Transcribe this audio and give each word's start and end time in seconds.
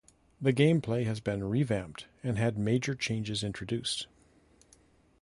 The 0.41 0.51
gameplay 0.51 1.05
has 1.05 1.19
been 1.19 1.43
revamped 1.43 2.07
and 2.23 2.35
had 2.39 2.57
major 2.57 2.95
changes 2.95 3.43
introduced. 3.43 4.07